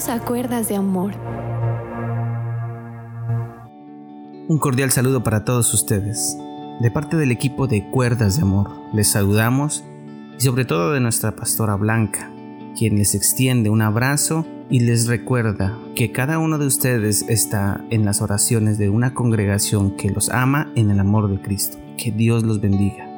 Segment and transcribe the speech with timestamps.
[0.00, 1.12] Bienvenidos a Cuerdas de Amor.
[4.48, 6.38] Un cordial saludo para todos ustedes.
[6.80, 9.84] De parte del equipo de Cuerdas de Amor, les saludamos
[10.38, 12.30] y sobre todo de nuestra pastora Blanca,
[12.78, 18.06] quien les extiende un abrazo y les recuerda que cada uno de ustedes está en
[18.06, 21.76] las oraciones de una congregación que los ama en el amor de Cristo.
[21.98, 23.09] Que Dios los bendiga.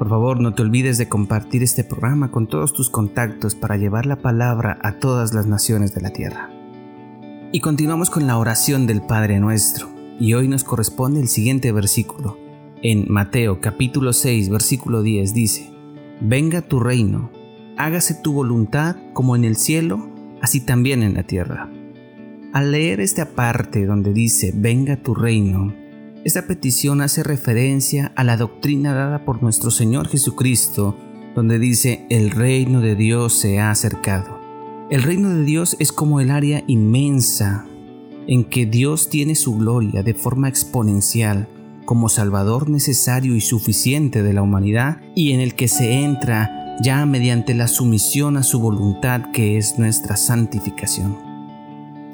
[0.00, 4.06] Por favor, no te olvides de compartir este programa con todos tus contactos para llevar
[4.06, 6.48] la palabra a todas las naciones de la tierra.
[7.52, 12.38] Y continuamos con la oración del Padre nuestro, y hoy nos corresponde el siguiente versículo.
[12.82, 15.70] En Mateo capítulo 6, versículo 10 dice,
[16.22, 17.30] Venga tu reino,
[17.76, 20.08] hágase tu voluntad como en el cielo,
[20.40, 21.68] así también en la tierra.
[22.54, 25.74] Al leer esta parte donde dice, Venga tu reino,
[26.24, 30.94] esta petición hace referencia a la doctrina dada por nuestro Señor Jesucristo,
[31.34, 34.38] donde dice, el reino de Dios se ha acercado.
[34.90, 37.66] El reino de Dios es como el área inmensa
[38.26, 41.48] en que Dios tiene su gloria de forma exponencial
[41.86, 47.06] como Salvador necesario y suficiente de la humanidad y en el que se entra ya
[47.06, 51.29] mediante la sumisión a su voluntad que es nuestra santificación.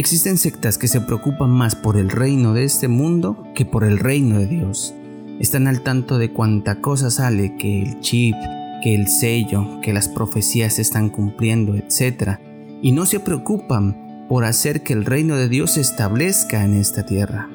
[0.00, 3.98] Existen sectas que se preocupan más por el reino de este mundo que por el
[3.98, 4.94] reino de Dios.
[5.40, 8.34] Están al tanto de cuánta cosa sale, que el chip,
[8.82, 12.38] que el sello, que las profecías se están cumpliendo, etc.
[12.80, 17.04] Y no se preocupan por hacer que el reino de Dios se establezca en esta
[17.04, 17.50] tierra.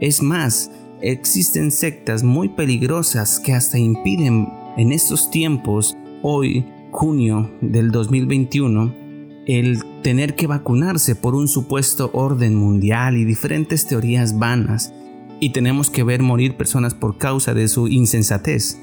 [0.00, 7.92] Es más, existen sectas muy peligrosas que hasta impiden en estos tiempos, hoy, junio del
[7.92, 9.05] 2021,
[9.46, 14.92] el tener que vacunarse por un supuesto orden mundial y diferentes teorías vanas,
[15.38, 18.78] y tenemos que ver morir personas por causa de su insensatez.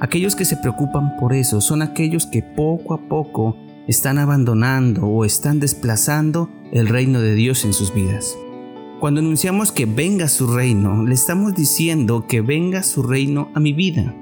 [0.00, 5.24] Aquellos que se preocupan por eso son aquellos que poco a poco están abandonando o
[5.24, 8.36] están desplazando el reino de Dios en sus vidas.
[9.00, 13.72] Cuando anunciamos que venga su reino, le estamos diciendo que venga su reino a mi
[13.72, 14.14] vida,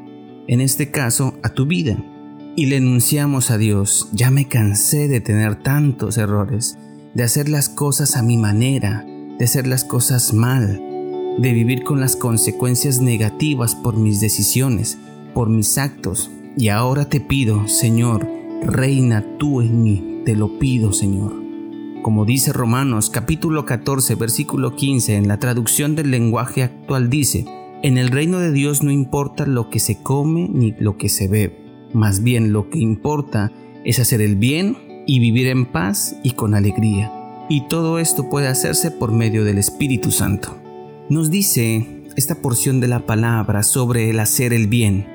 [0.49, 1.99] en este caso a tu vida
[2.59, 6.77] y le enunciamos a Dios, ya me cansé de tener tantos errores,
[7.15, 9.07] de hacer las cosas a mi manera,
[9.39, 10.83] de hacer las cosas mal,
[11.39, 14.99] de vivir con las consecuencias negativas por mis decisiones,
[15.35, 16.33] por mis actos.
[16.57, 18.29] Y ahora te pido, Señor,
[18.65, 21.33] reina tú en mí, te lo pido, Señor.
[22.03, 27.45] Como dice Romanos capítulo 14, versículo 15, en la traducción del lenguaje actual dice,
[27.85, 31.29] en el reino de Dios no importa lo que se come ni lo que se
[31.29, 33.53] bebe más bien lo que importa
[33.85, 34.77] es hacer el bien
[35.07, 37.13] y vivir en paz y con alegría.
[37.49, 40.57] Y todo esto puede hacerse por medio del Espíritu Santo.
[41.09, 45.07] Nos dice esta porción de la palabra sobre el hacer el bien,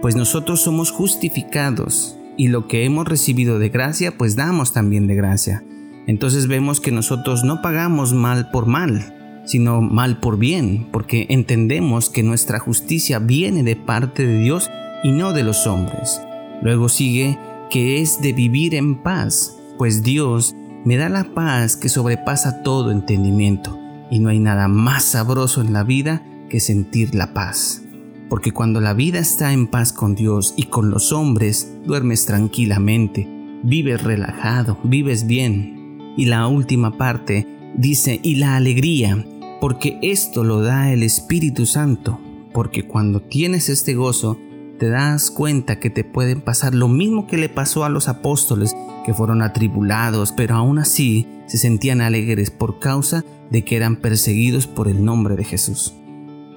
[0.00, 5.14] pues nosotros somos justificados y lo que hemos recibido de gracia, pues damos también de
[5.14, 5.62] gracia.
[6.06, 12.10] Entonces vemos que nosotros no pagamos mal por mal, sino mal por bien, porque entendemos
[12.10, 14.70] que nuestra justicia viene de parte de Dios
[15.02, 16.20] y no de los hombres.
[16.62, 17.38] Luego sigue
[17.70, 20.54] que es de vivir en paz, pues Dios
[20.84, 23.78] me da la paz que sobrepasa todo entendimiento,
[24.10, 27.82] y no hay nada más sabroso en la vida que sentir la paz.
[28.28, 33.28] Porque cuando la vida está en paz con Dios y con los hombres, duermes tranquilamente,
[33.62, 35.98] vives relajado, vives bien.
[36.16, 39.24] Y la última parte dice, y la alegría,
[39.60, 42.20] porque esto lo da el Espíritu Santo,
[42.52, 44.38] porque cuando tienes este gozo,
[44.78, 48.74] te das cuenta que te pueden pasar lo mismo que le pasó a los apóstoles
[49.04, 54.66] que fueron atribulados, pero aún así se sentían alegres por causa de que eran perseguidos
[54.66, 55.94] por el nombre de Jesús.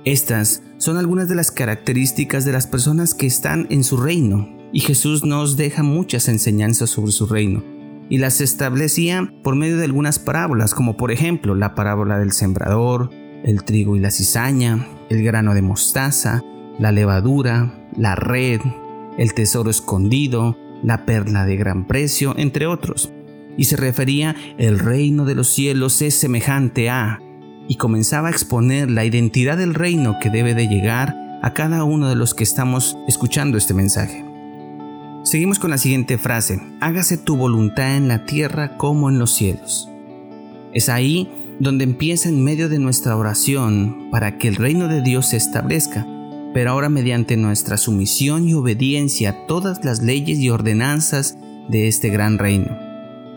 [0.05, 4.81] Estas son algunas de las características de las personas que están en su reino, y
[4.81, 7.63] Jesús nos deja muchas enseñanzas sobre su reino,
[8.09, 13.09] y las establecía por medio de algunas parábolas, como por ejemplo la parábola del sembrador,
[13.43, 16.41] el trigo y la cizaña, el grano de mostaza,
[16.77, 18.61] la levadura, la red,
[19.17, 23.11] el tesoro escondido, la perla de gran precio, entre otros.
[23.57, 27.21] Y se refería, el reino de los cielos es semejante a,
[27.67, 32.09] y comenzaba a exponer la identidad del reino que debe de llegar a cada uno
[32.09, 34.23] de los que estamos escuchando este mensaje.
[35.23, 39.89] Seguimos con la siguiente frase, hágase tu voluntad en la tierra como en los cielos.
[40.73, 45.27] Es ahí donde empieza en medio de nuestra oración para que el reino de Dios
[45.27, 46.05] se establezca
[46.55, 51.37] pero ahora mediante nuestra sumisión y obediencia a todas las leyes y ordenanzas
[51.67, 52.77] de este gran reino.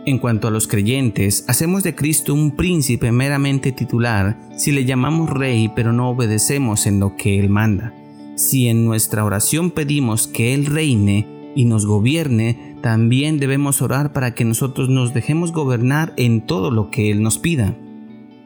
[0.07, 5.31] En cuanto a los creyentes, hacemos de Cristo un príncipe meramente titular si le llamamos
[5.31, 7.93] rey pero no obedecemos en lo que Él manda.
[8.37, 11.27] Si en nuestra oración pedimos que Él reine
[11.57, 16.93] y nos gobierne, también debemos orar para que nosotros nos dejemos gobernar en todo lo
[16.93, 17.77] que Él nos pida.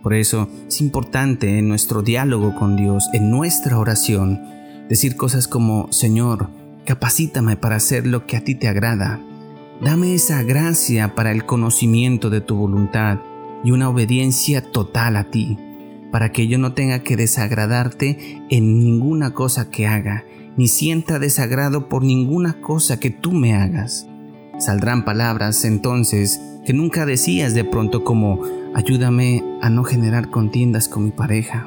[0.02, 4.40] Por eso es importante en nuestro diálogo con Dios, en nuestra oración,
[4.92, 6.50] decir cosas como, Señor,
[6.84, 9.24] capacítame para hacer lo que a ti te agrada.
[9.80, 13.18] Dame esa gracia para el conocimiento de tu voluntad
[13.64, 15.56] y una obediencia total a ti,
[16.10, 20.26] para que yo no tenga que desagradarte en ninguna cosa que haga,
[20.58, 24.06] ni sienta desagrado por ninguna cosa que tú me hagas.
[24.58, 28.42] Saldrán palabras entonces que nunca decías de pronto como
[28.74, 31.66] ayúdame a no generar contiendas con mi pareja.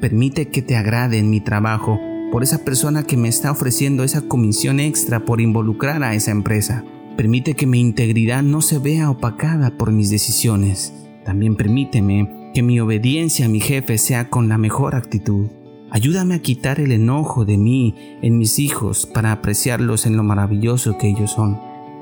[0.00, 2.00] Permite que te agrade en mi trabajo
[2.32, 6.82] por esa persona que me está ofreciendo esa comisión extra por involucrar a esa empresa.
[7.14, 10.94] Permite que mi integridad no se vea opacada por mis decisiones.
[11.26, 15.48] También permíteme que mi obediencia a mi jefe sea con la mejor actitud.
[15.90, 20.96] Ayúdame a quitar el enojo de mí en mis hijos para apreciarlos en lo maravilloso
[20.96, 21.60] que ellos son.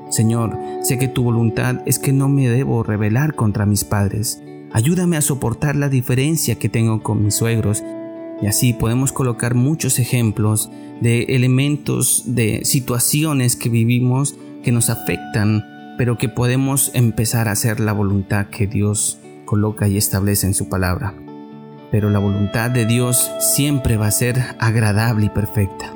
[0.09, 4.41] Señor, sé que tu voluntad es que no me debo rebelar contra mis padres.
[4.71, 7.83] Ayúdame a soportar la diferencia que tengo con mis suegros.
[8.41, 15.65] Y así podemos colocar muchos ejemplos de elementos, de situaciones que vivimos que nos afectan,
[15.97, 20.69] pero que podemos empezar a hacer la voluntad que Dios coloca y establece en su
[20.69, 21.13] palabra.
[21.91, 25.93] Pero la voluntad de Dios siempre va a ser agradable y perfecta.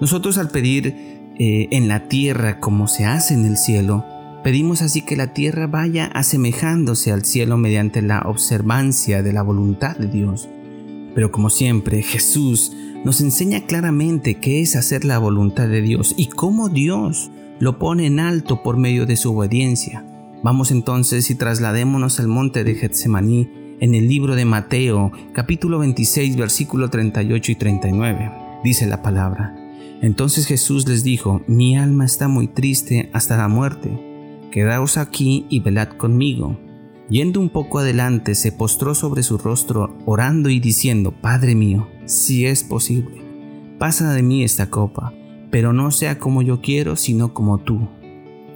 [0.00, 4.04] Nosotros al pedir eh, en la tierra como se hace en el cielo,
[4.42, 9.96] pedimos así que la tierra vaya asemejándose al cielo mediante la observancia de la voluntad
[9.96, 10.48] de Dios.
[11.18, 12.70] Pero como siempre, Jesús
[13.04, 18.06] nos enseña claramente qué es hacer la voluntad de Dios y cómo Dios lo pone
[18.06, 20.06] en alto por medio de su obediencia.
[20.44, 23.50] Vamos entonces y trasladémonos al monte de Getsemaní
[23.80, 28.32] en el libro de Mateo, capítulo 26, versículo 38 y 39.
[28.62, 29.56] Dice la palabra.
[30.00, 33.90] Entonces Jesús les dijo, Mi alma está muy triste hasta la muerte.
[34.52, 36.56] Quedaos aquí y velad conmigo.
[37.10, 42.44] Yendo un poco adelante, se postró sobre su rostro, orando y diciendo, Padre mío, si
[42.44, 43.22] es posible,
[43.78, 45.14] pasa de mí esta copa,
[45.50, 47.88] pero no sea como yo quiero, sino como tú.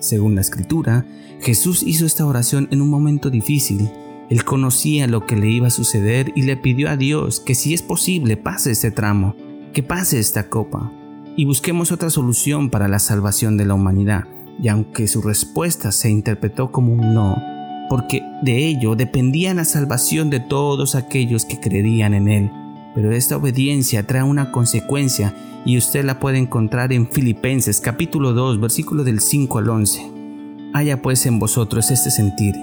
[0.01, 1.07] Según la escritura,
[1.41, 3.91] Jesús hizo esta oración en un momento difícil.
[4.29, 7.73] Él conocía lo que le iba a suceder y le pidió a Dios que si
[7.73, 9.35] es posible pase este tramo,
[9.73, 10.93] que pase esta copa
[11.37, 14.25] y busquemos otra solución para la salvación de la humanidad.
[14.63, 17.52] Y aunque su respuesta se interpretó como un no,
[17.93, 22.51] porque de ello dependía la salvación de todos aquellos que creerían en Él.
[22.95, 25.35] Pero esta obediencia trae una consecuencia
[25.67, 30.11] y usted la puede encontrar en Filipenses capítulo 2 versículo del 5 al 11.
[30.73, 32.55] Haya pues en vosotros este sentir,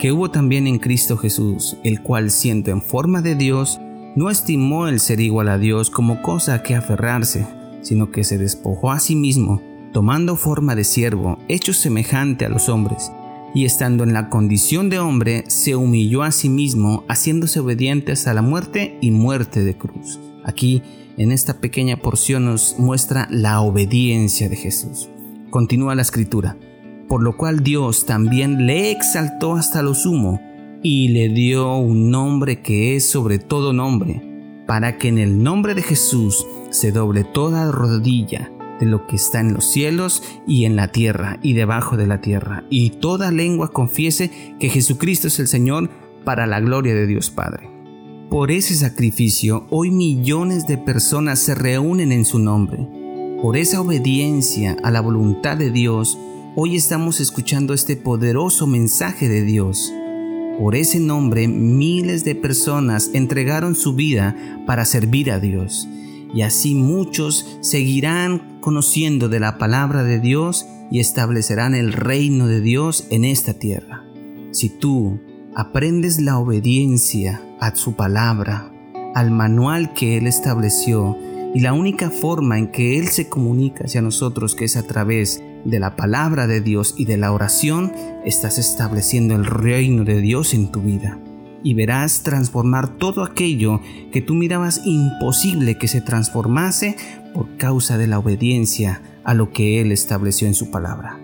[0.00, 3.78] que hubo también en Cristo Jesús, el cual siendo en forma de Dios,
[4.16, 7.46] no estimó el ser igual a Dios como cosa a que aferrarse,
[7.82, 9.60] sino que se despojó a sí mismo,
[9.92, 13.12] tomando forma de siervo, hecho semejante a los hombres,
[13.58, 18.32] y estando en la condición de hombre, se humilló a sí mismo, haciéndose obediente hasta
[18.32, 20.20] la muerte y muerte de cruz.
[20.44, 20.80] Aquí,
[21.16, 25.08] en esta pequeña porción, nos muestra la obediencia de Jesús.
[25.50, 26.56] Continúa la escritura,
[27.08, 30.40] por lo cual Dios también le exaltó hasta lo sumo,
[30.84, 34.22] y le dio un nombre que es sobre todo nombre
[34.68, 39.40] para que en el nombre de Jesús se doble toda rodilla de lo que está
[39.40, 43.72] en los cielos y en la tierra y debajo de la tierra, y toda lengua
[43.72, 45.90] confiese que Jesucristo es el Señor
[46.24, 47.70] para la gloria de Dios Padre.
[48.30, 52.86] Por ese sacrificio, hoy millones de personas se reúnen en su nombre.
[53.40, 56.18] Por esa obediencia a la voluntad de Dios,
[56.54, 59.92] hoy estamos escuchando este poderoso mensaje de Dios.
[60.58, 65.88] Por ese nombre miles de personas entregaron su vida para servir a Dios.
[66.34, 72.60] Y así muchos seguirán conociendo de la palabra de Dios y establecerán el reino de
[72.60, 74.04] Dios en esta tierra.
[74.52, 75.20] Si tú
[75.54, 78.72] aprendes la obediencia a su palabra,
[79.14, 81.16] al manual que Él estableció,
[81.54, 85.42] y la única forma en que Él se comunica hacia nosotros, que es a través
[85.64, 87.92] de la palabra de Dios y de la oración,
[88.24, 91.18] estás estableciendo el reino de Dios en tu vida.
[91.62, 93.80] Y verás transformar todo aquello
[94.12, 96.96] que tú mirabas imposible que se transformase
[97.34, 101.18] por causa de la obediencia a lo que Él estableció en su palabra.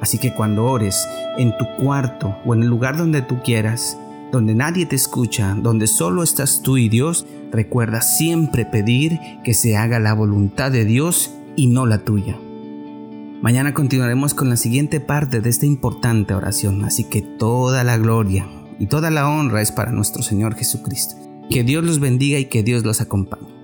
[0.00, 1.06] Así que cuando ores
[1.38, 3.98] en tu cuarto o en el lugar donde tú quieras,
[4.32, 9.76] donde nadie te escucha, donde solo estás tú y Dios, recuerda siempre pedir que se
[9.76, 12.38] haga la voluntad de Dios y no la tuya.
[13.42, 18.46] Mañana continuaremos con la siguiente parte de esta importante oración, así que toda la gloria
[18.80, 21.14] y toda la honra es para nuestro Señor Jesucristo.
[21.50, 23.59] Que Dios los bendiga y que Dios los acompañe.